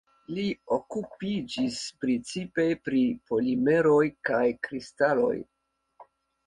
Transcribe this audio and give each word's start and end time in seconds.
Li 0.35 0.43
okupiĝis 0.77 1.77
precipe 2.05 2.67
pri 2.89 3.05
polimeroj 3.29 4.03
kaj 4.33 4.45
kristaloj. 4.67 5.35